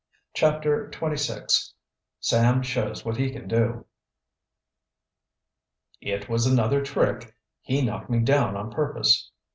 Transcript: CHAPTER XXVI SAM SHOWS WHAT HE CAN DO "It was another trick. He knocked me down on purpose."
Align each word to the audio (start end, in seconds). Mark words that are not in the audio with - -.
CHAPTER 0.33 0.89
XXVI 0.89 1.73
SAM 2.19 2.63
SHOWS 2.63 3.05
WHAT 3.05 3.17
HE 3.17 3.29
CAN 3.33 3.47
DO 3.47 3.85
"It 6.01 6.27
was 6.27 6.47
another 6.47 6.81
trick. 6.81 7.35
He 7.61 7.83
knocked 7.83 8.09
me 8.09 8.17
down 8.21 8.57
on 8.57 8.71
purpose." 8.71 9.29